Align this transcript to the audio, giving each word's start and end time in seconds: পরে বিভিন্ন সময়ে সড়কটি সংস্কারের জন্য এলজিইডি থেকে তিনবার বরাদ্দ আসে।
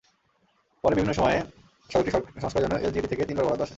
পরে 0.83 0.93
বিভিন্ন 0.95 1.13
সময়ে 1.13 1.39
সড়কটি 1.89 2.09
সংস্কারের 2.35 2.63
জন্য 2.65 2.75
এলজিইডি 2.77 3.07
থেকে 3.07 3.23
তিনবার 3.25 3.45
বরাদ্দ 3.45 3.63
আসে। 3.63 3.69